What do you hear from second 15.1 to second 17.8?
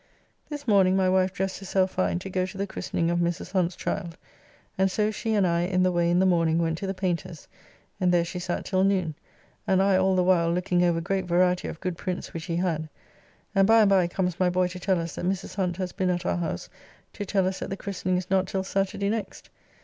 that Mrs. Hunt has been at our house to tell us that the